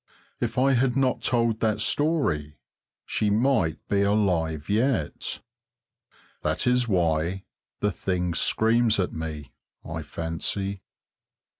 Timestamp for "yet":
4.67-5.41